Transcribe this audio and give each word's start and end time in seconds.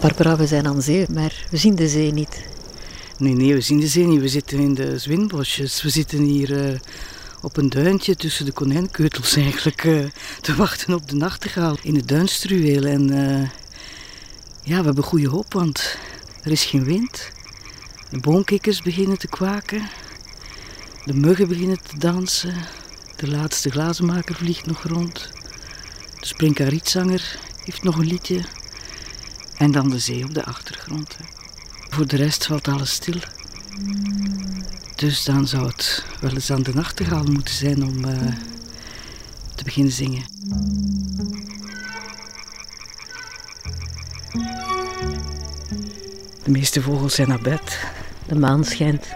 Barbara, 0.00 0.36
we 0.36 0.46
zijn 0.46 0.66
aan 0.66 0.82
zee, 0.82 1.06
maar 1.10 1.46
we 1.50 1.56
zien 1.56 1.74
de 1.74 1.88
zee 1.88 2.12
niet. 2.12 2.42
Nee, 3.18 3.34
nee, 3.34 3.54
we 3.54 3.60
zien 3.60 3.80
de 3.80 3.86
zee 3.86 4.06
niet. 4.06 4.20
We 4.20 4.28
zitten 4.28 4.58
in 4.58 4.74
de 4.74 4.98
zwinbosjes. 4.98 5.82
We 5.82 5.88
zitten 5.88 6.18
hier 6.18 6.72
uh, 6.72 6.78
op 7.42 7.56
een 7.56 7.68
duintje 7.68 8.16
tussen 8.16 8.44
de 8.44 8.52
konijnkeutels 8.52 9.36
eigenlijk 9.36 9.84
uh, 9.84 10.04
te 10.40 10.54
wachten 10.54 10.94
op 10.94 11.08
de 11.08 11.16
nachtegaal 11.16 11.76
in 11.82 11.94
het 11.94 12.08
duinstruweel. 12.08 12.84
En 12.84 13.12
uh, 13.12 13.48
ja, 14.62 14.78
we 14.78 14.84
hebben 14.84 15.04
goede 15.04 15.28
hoop, 15.28 15.52
want 15.52 15.96
er 16.42 16.50
is 16.50 16.64
geen 16.64 16.84
wind. 16.84 17.30
De 18.10 18.18
boomkikkers 18.18 18.82
beginnen 18.82 19.18
te 19.18 19.28
kwaken. 19.28 19.88
De 21.04 21.14
muggen 21.14 21.48
beginnen 21.48 21.82
te 21.82 21.98
dansen. 21.98 22.54
De 23.16 23.30
laatste 23.30 23.70
glazenmaker 23.70 24.34
vliegt 24.34 24.66
nog 24.66 24.82
rond. 24.82 25.30
De 26.20 26.26
sprinkarietzanger 26.26 27.38
heeft 27.64 27.82
nog 27.82 27.98
een 27.98 28.06
liedje. 28.06 28.40
En 29.60 29.70
dan 29.70 29.90
de 29.90 29.98
zee 29.98 30.24
op 30.24 30.34
de 30.34 30.44
achtergrond. 30.44 31.16
Voor 31.88 32.06
de 32.06 32.16
rest 32.16 32.46
valt 32.46 32.68
alles 32.68 32.92
stil. 32.92 33.20
Dus 34.96 35.24
dan 35.24 35.46
zou 35.46 35.66
het 35.66 36.04
wel 36.20 36.30
eens 36.30 36.50
aan 36.50 36.62
de 36.62 36.74
nachtegaal 36.74 37.24
moeten 37.24 37.54
zijn 37.54 37.84
om 37.84 38.04
uh, 38.04 38.18
te 39.54 39.64
beginnen 39.64 39.92
zingen. 39.92 40.22
De 46.42 46.50
meeste 46.50 46.82
vogels 46.82 47.14
zijn 47.14 47.28
naar 47.28 47.42
bed. 47.42 47.78
De 48.26 48.34
maan 48.38 48.64
schijnt. 48.64 49.06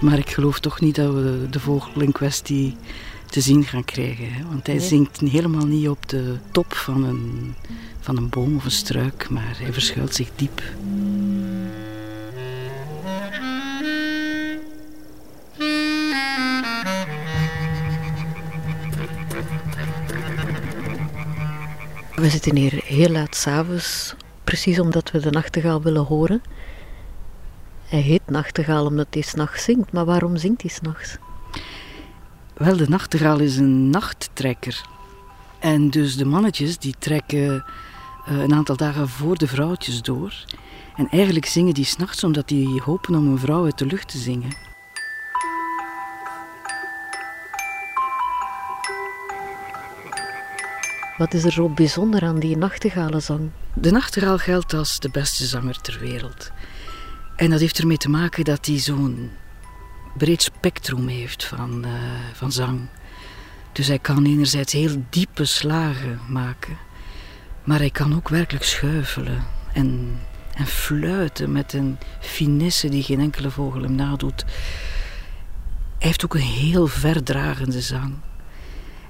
Maar 0.00 0.18
ik 0.18 0.30
geloof 0.30 0.60
toch 0.60 0.80
niet 0.80 0.94
dat 0.94 1.14
we 1.14 1.46
de 1.50 1.60
vogel 1.60 2.00
in 2.00 2.12
kwestie 2.12 2.76
te 3.30 3.40
zien 3.40 3.64
gaan 3.64 3.84
krijgen. 3.84 4.32
Hè? 4.32 4.42
Want 4.48 4.66
hij 4.66 4.76
nee. 4.76 4.86
zingt 4.86 5.20
helemaal 5.20 5.66
niet 5.66 5.88
op 5.88 6.08
de 6.08 6.36
top 6.50 6.74
van 6.74 7.04
een, 7.04 7.54
van 8.00 8.16
een 8.16 8.28
boom 8.28 8.56
of 8.56 8.64
een 8.64 8.70
struik, 8.70 9.30
maar 9.30 9.54
hij 9.58 9.72
verschuilt 9.72 10.14
zich 10.14 10.30
diep. 10.34 10.62
We 22.14 22.28
zitten 22.30 22.56
hier 22.56 22.80
heel 22.84 23.08
laat 23.08 23.36
s'avonds, 23.36 24.14
precies 24.44 24.78
omdat 24.80 25.10
we 25.10 25.20
de 25.20 25.30
nachtegaal 25.30 25.82
willen 25.82 26.04
horen. 26.04 26.42
Hij 27.86 28.00
heet 28.00 28.22
nachtegaal 28.26 28.86
omdat 28.86 29.06
hij 29.10 29.22
s'nachts 29.22 29.64
zingt, 29.64 29.92
maar 29.92 30.04
waarom 30.04 30.36
zingt 30.36 30.62
hij 30.62 30.70
s'nachts? 30.70 31.18
Wel, 32.60 32.76
de 32.76 32.88
nachtegaal 32.88 33.38
is 33.38 33.56
een 33.56 33.90
nachttrekker. 33.90 34.82
En 35.58 35.90
dus 35.90 36.16
de 36.16 36.24
mannetjes 36.24 36.78
die 36.78 36.94
trekken 36.98 37.64
uh, 38.28 38.38
een 38.38 38.54
aantal 38.54 38.76
dagen 38.76 39.08
voor 39.08 39.36
de 39.36 39.46
vrouwtjes 39.46 40.02
door. 40.02 40.34
En 40.96 41.08
eigenlijk 41.08 41.46
zingen 41.46 41.74
die 41.74 41.84
s'nachts 41.84 42.24
omdat 42.24 42.48
die 42.48 42.82
hopen 42.84 43.14
om 43.14 43.26
een 43.26 43.38
vrouw 43.38 43.64
uit 43.64 43.78
de 43.78 43.86
lucht 43.86 44.08
te 44.08 44.18
zingen. 44.18 44.56
Wat 51.16 51.34
is 51.34 51.44
er 51.44 51.52
zo 51.52 51.68
bijzonder 51.68 52.22
aan 52.22 52.38
die 52.38 52.56
nachtegaalenzang? 52.56 53.50
De 53.74 53.90
nachtegaal 53.90 54.38
geldt 54.38 54.74
als 54.74 54.98
de 54.98 55.10
beste 55.10 55.46
zanger 55.46 55.80
ter 55.80 55.98
wereld. 56.00 56.50
En 57.36 57.50
dat 57.50 57.60
heeft 57.60 57.78
ermee 57.78 57.96
te 57.96 58.10
maken 58.10 58.44
dat 58.44 58.66
hij 58.66 58.78
zo'n 58.78 59.30
breed 60.16 60.42
spectrum 60.42 61.08
heeft 61.08 61.44
van, 61.44 61.84
uh, 61.86 61.92
van 62.32 62.52
zang. 62.52 62.80
Dus 63.72 63.86
hij 63.86 63.98
kan 63.98 64.26
enerzijds 64.26 64.72
heel 64.72 65.04
diepe 65.10 65.44
slagen 65.44 66.20
maken, 66.28 66.76
maar 67.64 67.78
hij 67.78 67.90
kan 67.90 68.14
ook 68.14 68.28
werkelijk 68.28 68.64
schuifelen 68.64 69.46
en, 69.72 70.18
en 70.54 70.66
fluiten 70.66 71.52
met 71.52 71.72
een 71.72 71.98
finesse 72.20 72.88
die 72.88 73.02
geen 73.02 73.20
enkele 73.20 73.50
vogel 73.50 73.82
hem 73.82 73.94
nadoet. 73.94 74.44
Hij 75.98 76.08
heeft 76.08 76.24
ook 76.24 76.34
een 76.34 76.40
heel 76.40 76.86
verdragende 76.86 77.80
zang. 77.80 78.14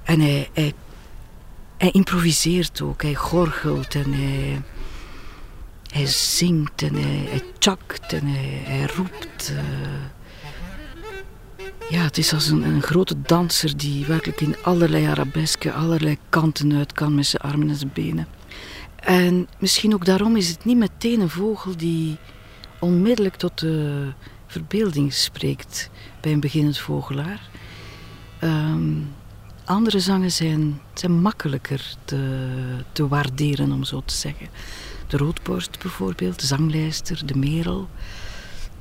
En 0.03 0.19
hij, 0.19 0.49
hij, 0.53 0.73
hij 1.77 1.91
improviseert 1.91 2.81
ook, 2.81 3.01
hij 3.01 3.15
gorgelt 3.15 3.95
en 3.95 4.13
hij, 4.13 4.61
hij 5.91 6.05
zingt 6.05 6.81
en 6.81 6.93
hij, 6.93 7.25
hij 7.29 7.41
tjakt 7.57 8.13
en 8.13 8.25
hij, 8.25 8.85
roept. 8.95 9.51
Uh, 9.51 9.59
ja, 11.91 12.01
het 12.01 12.17
is 12.17 12.33
als 12.33 12.47
een, 12.47 12.63
een, 12.63 12.81
grote 12.81 13.21
danser 13.21 13.77
die 13.77 14.05
werkelijk 14.05 14.41
in 14.41 14.55
allerlei 14.61 15.05
arabesken, 15.05 15.73
allerlei 15.73 16.17
kanten 16.29 16.73
uit 16.73 16.93
kan 16.93 17.15
met 17.15 17.25
zijn 17.25 17.41
armen 17.41 17.69
en 17.69 17.75
zijn 17.75 17.91
benen. 17.93 18.27
En 18.95 19.47
misschien 19.59 19.93
ook 19.93 20.05
daarom 20.05 20.35
is 20.35 20.49
het 20.49 20.65
niet 20.65 20.77
meteen 20.77 21.19
een 21.19 21.29
vogel 21.29 21.77
die 21.77 22.17
onmiddellijk 22.79 23.35
tot 23.35 23.59
de 23.59 24.07
verbeelding 24.47 25.13
spreekt 25.13 25.89
bij 26.21 26.31
een 26.31 26.39
beginnend 26.39 26.77
vogelaar. 26.77 27.49
Um, 28.43 29.13
andere 29.65 29.99
zangen 29.99 30.31
zijn, 30.31 30.81
zijn 30.93 31.21
makkelijker 31.21 31.95
te, 32.05 32.47
te 32.91 33.07
waarderen, 33.07 33.71
om 33.71 33.83
zo 33.83 34.01
te 34.05 34.15
zeggen. 34.15 34.47
De 35.07 35.17
roodborst 35.17 35.79
bijvoorbeeld, 35.81 36.39
de 36.39 36.45
zanglijster, 36.45 37.25
de 37.25 37.37
merel. 37.37 37.87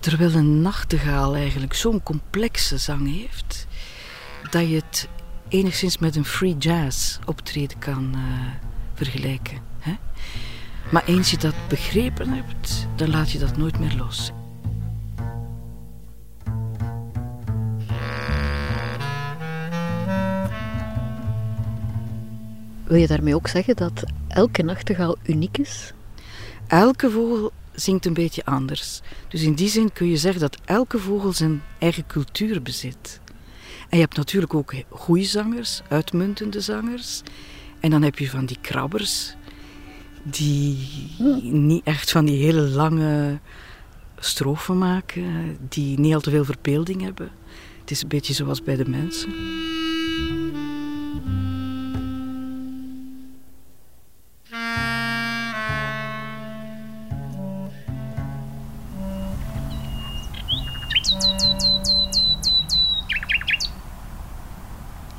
Terwijl 0.00 0.34
een 0.34 0.62
nachtegaal 0.62 1.34
eigenlijk 1.34 1.74
zo'n 1.74 2.02
complexe 2.02 2.78
zang 2.78 3.14
heeft, 3.14 3.66
dat 4.50 4.68
je 4.68 4.74
het 4.74 5.08
enigszins 5.48 5.98
met 5.98 6.16
een 6.16 6.24
free 6.24 6.56
jazz 6.56 7.18
optreden 7.24 7.78
kan 7.78 8.12
uh, 8.14 8.22
vergelijken. 8.94 9.58
Hè? 9.78 9.92
Maar 10.90 11.04
eens 11.04 11.30
je 11.30 11.36
dat 11.36 11.54
begrepen 11.68 12.32
hebt, 12.32 12.86
dan 12.96 13.10
laat 13.10 13.30
je 13.30 13.38
dat 13.38 13.56
nooit 13.56 13.78
meer 13.78 13.94
los. 13.96 14.30
Wil 22.84 22.98
je 22.98 23.06
daarmee 23.06 23.34
ook 23.34 23.48
zeggen 23.48 23.76
dat 23.76 24.02
elke 24.28 24.62
nachtegaal 24.62 25.16
uniek 25.22 25.58
is? 25.58 25.92
Elke 26.66 27.10
vogel 27.10 27.52
zingt 27.80 28.06
een 28.06 28.14
beetje 28.14 28.44
anders. 28.44 29.00
Dus 29.28 29.42
in 29.42 29.54
die 29.54 29.68
zin 29.68 29.92
kun 29.92 30.06
je 30.06 30.16
zeggen 30.16 30.40
dat 30.40 30.58
elke 30.64 30.98
vogel 30.98 31.32
zijn 31.32 31.62
eigen 31.78 32.06
cultuur 32.06 32.62
bezit. 32.62 33.20
En 33.88 33.96
je 33.96 34.04
hebt 34.04 34.16
natuurlijk 34.16 34.54
ook 34.54 34.74
goede 34.88 35.24
zangers, 35.24 35.82
uitmuntende 35.88 36.60
zangers. 36.60 37.22
En 37.80 37.90
dan 37.90 38.02
heb 38.02 38.18
je 38.18 38.30
van 38.30 38.46
die 38.46 38.58
krabbers, 38.60 39.34
die 40.22 40.88
niet 41.42 41.84
echt 41.84 42.10
van 42.10 42.24
die 42.24 42.44
hele 42.44 42.60
lange 42.60 43.38
strofen 44.18 44.78
maken, 44.78 45.56
die 45.68 45.98
niet 45.98 46.14
al 46.14 46.20
te 46.20 46.30
veel 46.30 46.44
verbeelding 46.44 47.02
hebben. 47.02 47.30
Het 47.80 47.90
is 47.90 48.02
een 48.02 48.08
beetje 48.08 48.34
zoals 48.34 48.62
bij 48.62 48.76
de 48.76 48.88
mensen. 48.88 49.32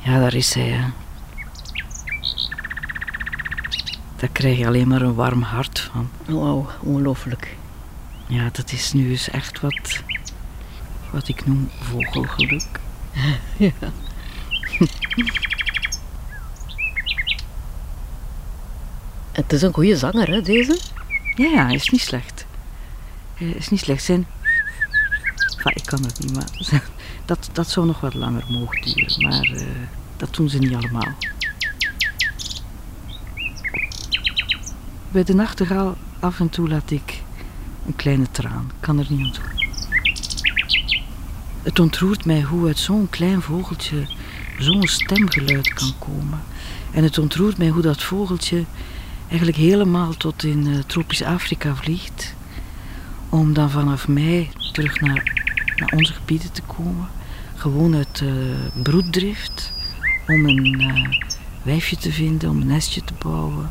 Ja, 0.03 0.19
daar 0.19 0.33
is 0.33 0.53
hij. 0.53 0.67
Hè. 0.67 0.89
Daar 4.15 4.29
krijg 4.31 4.57
je 4.57 4.67
alleen 4.67 4.87
maar 4.87 5.01
een 5.01 5.15
warm 5.15 5.41
hart 5.41 5.79
van. 5.79 6.09
Wauw, 6.25 6.69
ongelooflijk. 6.79 7.55
Ja, 8.27 8.49
dat 8.51 8.71
is 8.71 8.93
nu 8.93 9.09
eens 9.09 9.29
echt 9.29 9.59
wat, 9.59 10.03
wat 11.11 11.27
ik 11.27 11.45
noem 11.45 11.69
vogelgeluk. 11.79 12.79
ja. 13.57 13.71
Het 19.31 19.53
is 19.53 19.61
een 19.61 19.73
goede 19.73 19.97
zanger, 19.97 20.27
hè, 20.27 20.41
deze? 20.41 20.79
Ja, 21.35 21.45
ja, 21.45 21.65
hij 21.65 21.75
is 21.75 21.89
niet 21.89 22.01
slecht. 22.01 22.45
Hij 23.33 23.47
is 23.47 23.69
niet 23.69 23.79
slecht. 23.79 24.03
Zijn... 24.03 24.27
Enfin, 25.55 25.75
ik 25.75 25.85
kan 25.85 26.03
het 26.03 26.19
niet, 26.19 26.33
maar 26.33 26.81
dat, 27.31 27.49
dat 27.53 27.69
zou 27.69 27.85
nog 27.85 27.99
wat 27.99 28.13
langer 28.13 28.43
mogen 28.49 28.81
duren. 28.81 29.21
Maar 29.21 29.49
uh, 29.49 29.61
dat 30.17 30.35
doen 30.35 30.49
ze 30.49 30.57
niet 30.57 30.73
allemaal. 30.73 31.07
Bij 35.11 35.23
de 35.23 35.33
nachtegaal 35.33 35.97
af 36.19 36.39
en 36.39 36.49
toe 36.49 36.69
laat 36.69 36.91
ik 36.91 37.23
een 37.85 37.95
kleine 37.95 38.31
traan. 38.31 38.71
Kan 38.79 38.99
er 38.99 39.05
niet 39.09 39.19
aan 39.19 39.31
doen. 39.31 39.69
Het 41.63 41.79
ontroert 41.79 42.25
mij 42.25 42.41
hoe 42.41 42.67
uit 42.67 42.77
zo'n 42.77 43.09
klein 43.09 43.41
vogeltje 43.41 44.07
zo'n 44.59 44.87
stemgeluid 44.87 45.73
kan 45.73 45.93
komen. 45.99 46.41
En 46.91 47.03
het 47.03 47.17
ontroert 47.17 47.57
mij 47.57 47.69
hoe 47.69 47.81
dat 47.81 48.03
vogeltje 48.03 48.63
eigenlijk 49.27 49.57
helemaal 49.57 50.13
tot 50.13 50.43
in 50.43 50.67
uh, 50.67 50.79
tropisch 50.85 51.23
Afrika 51.23 51.75
vliegt. 51.75 52.35
Om 53.29 53.53
dan 53.53 53.69
vanaf 53.69 54.07
mei 54.07 54.49
terug 54.71 54.99
naar, 54.99 55.43
naar 55.75 55.91
onze 55.95 56.13
gebieden 56.13 56.51
te 56.51 56.61
komen 56.61 57.07
gewoon 57.61 57.95
uit 57.95 58.21
eh, 58.21 58.29
broeddrift 58.83 59.73
om 60.27 60.45
een 60.45 60.79
eh, 60.79 61.19
wijfje 61.63 61.97
te 61.97 62.11
vinden, 62.11 62.49
om 62.49 62.61
een 62.61 62.67
nestje 62.67 63.03
te 63.03 63.13
bouwen. 63.23 63.69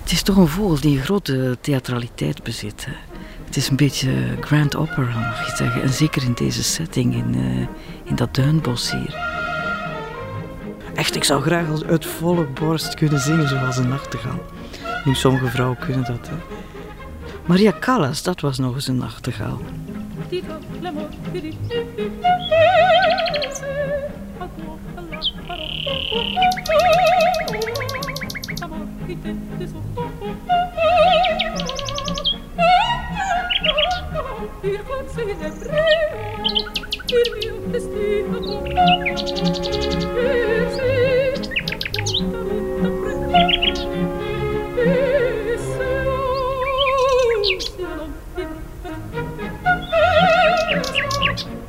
Het 0.00 0.12
is 0.12 0.22
toch 0.22 0.36
een 0.36 0.48
vogel 0.48 0.80
die 0.80 0.96
een 0.96 1.04
grote 1.04 1.58
theatraliteit 1.60 2.42
bezit. 2.42 2.84
Hè? 2.84 2.92
Het 3.44 3.56
is 3.56 3.68
een 3.68 3.76
beetje 3.76 4.36
grand 4.40 4.76
opera, 4.76 5.18
mag 5.18 5.46
je 5.46 5.56
zeggen. 5.56 5.82
En 5.82 5.92
zeker 5.92 6.22
in 6.22 6.34
deze 6.34 6.62
setting, 6.62 7.14
in, 7.14 7.34
eh, 7.34 7.66
in 8.08 8.16
dat 8.16 8.34
duinbos 8.34 8.90
hier. 8.90 9.14
Echt, 10.94 11.16
ik 11.16 11.24
zou 11.24 11.42
graag 11.42 11.82
uit 11.82 12.06
volle 12.06 12.44
borst 12.44 12.94
kunnen 12.94 13.20
zingen 13.20 13.48
zoals 13.48 13.76
een 13.76 13.88
nachtegaal. 13.88 14.40
Nu, 15.04 15.14
sommige 15.14 15.46
vrouwen 15.46 15.78
kunnen 15.78 16.04
dat. 16.04 16.28
Hè? 16.28 16.59
Maria 17.50 17.72
Callas, 17.80 18.22
dat 18.22 18.40
was 18.40 18.58
nog 18.58 18.74
eens 18.74 18.86
een 18.88 18.96
nachtegaal. 18.96 19.60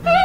Ah! 0.05 0.20